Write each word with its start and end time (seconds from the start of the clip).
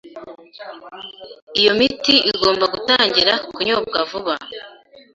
Iyo 1.59 1.71
miti 1.79 2.15
igomba 2.31 2.65
gutangira 2.73 3.33
kunyobwa 3.53 3.97
vuba 4.09 4.35